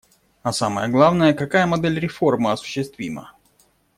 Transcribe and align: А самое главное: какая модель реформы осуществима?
А 0.41 0.51
самое 0.51 0.89
главное: 0.89 1.31
какая 1.31 1.67
модель 1.67 1.99
реформы 1.99 2.51
осуществима? 2.51 3.35